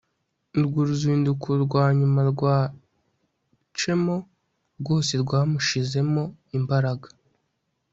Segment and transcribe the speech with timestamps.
[0.57, 2.55] Urwo ruzinduko rwa nyuma rwa
[3.77, 4.17] chemo
[4.79, 6.23] rwose rwamushizemo
[6.57, 7.07] imbaraga